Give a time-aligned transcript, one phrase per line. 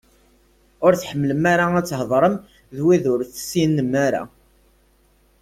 [0.85, 2.35] Ur tḥemmlem ara ad theḍṛem
[2.75, 4.23] d wid ur tessinem ara?